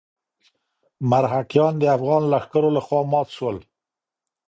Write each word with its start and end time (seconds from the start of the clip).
مرهټیان 1.09 1.73
د 1.79 1.83
افغان 1.95 2.23
لښکرو 2.31 2.69
لخوا 2.77 3.01
مات 3.11 3.27
شول. 3.37 3.57